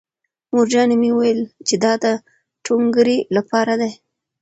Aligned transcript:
مورجانې 0.53 0.95
مې 1.01 1.09
وویل 1.13 1.39
چې 1.67 1.75
دا 1.83 1.93
د 2.03 2.05
ټونګرې 2.65 3.17
لپاره 3.35 3.73
دی 3.81 3.91